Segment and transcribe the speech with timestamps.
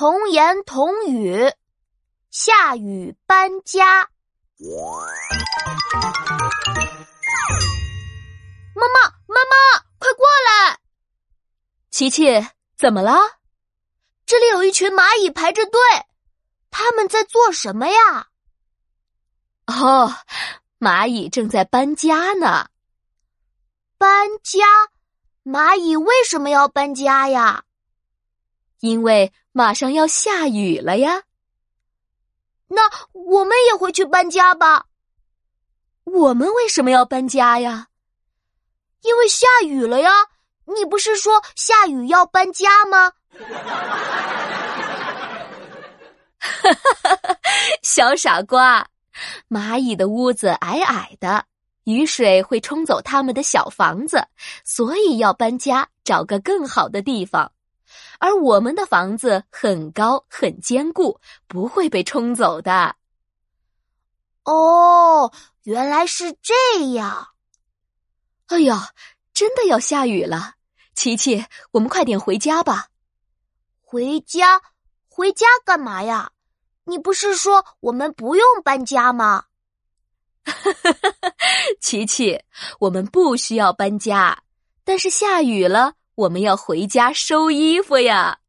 [0.00, 1.52] 童言童语，
[2.30, 4.08] 下雨搬家。
[8.74, 10.78] 妈妈，妈妈，快过来！
[11.90, 13.12] 琪琪，怎么了？
[14.24, 15.78] 这里有一群蚂蚁排着队，
[16.70, 18.28] 他们在做什么呀？
[19.66, 20.16] 哦，
[20.78, 22.70] 蚂蚁正在搬家呢。
[23.98, 24.64] 搬家？
[25.44, 27.64] 蚂蚁为什么要搬家呀？
[28.80, 31.22] 因为马上要下雨了呀。
[32.68, 32.82] 那
[33.12, 34.86] 我们也回去搬家吧。
[36.04, 37.86] 我们为什么要搬家呀？
[39.02, 40.10] 因为下雨了呀。
[40.76, 43.12] 你不是说下雨要搬家吗？
[46.38, 47.36] 哈哈哈！
[47.82, 48.86] 小傻瓜，
[49.48, 51.44] 蚂蚁的屋子矮矮的，
[51.84, 54.24] 雨水会冲走他们的小房子，
[54.64, 57.50] 所以要搬家，找个更好的地方。
[58.18, 62.96] 而我们的房子很高很坚固，不会被冲走的。
[64.44, 65.32] 哦，
[65.62, 67.28] 原来是这样。
[68.46, 68.90] 哎呀，
[69.32, 70.54] 真的要下雨了，
[70.94, 72.88] 琪琪，我们快点回家吧。
[73.80, 74.60] 回家？
[75.08, 76.32] 回家干嘛呀？
[76.84, 79.44] 你不是说我们不用搬家吗？
[81.80, 82.42] 琪琪，
[82.80, 84.42] 我们不需要搬家，
[84.84, 85.94] 但是下雨了。
[86.20, 88.39] 我们要回家收衣服呀。